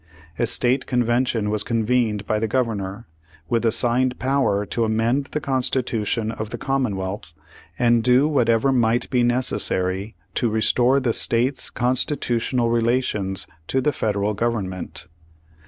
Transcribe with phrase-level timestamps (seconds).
[0.39, 3.05] A State convention was con vened by the governor,
[3.49, 7.35] with assigned power to amend the constitution of the commonwealth,
[7.77, 14.33] and do whatever might be necessary "to restore the states' constitutional relations to the Federal
[14.33, 15.05] Government."